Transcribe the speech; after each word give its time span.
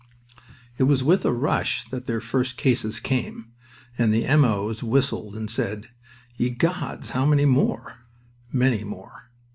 It 0.79 0.85
was 0.85 1.03
with 1.03 1.25
a 1.25 1.31
rush 1.31 1.85
that 1.91 2.07
their 2.07 2.19
first 2.19 2.57
cases 2.57 2.99
came, 2.99 3.51
and 3.99 4.11
the 4.11 4.25
M.O.'s 4.25 4.81
whistled 4.81 5.35
and 5.35 5.47
said, 5.47 5.89
"Ye 6.37 6.49
gods! 6.49 7.11
how 7.11 7.23
many 7.23 7.45
more?" 7.45 7.97
Many 8.51 8.83
more. 8.83 9.29